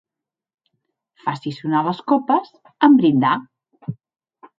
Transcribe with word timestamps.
Faci 1.25 1.53
sonar 1.57 1.81
les 1.87 1.99
copes 2.13 2.49
en 2.89 2.97
brindar. 3.03 3.35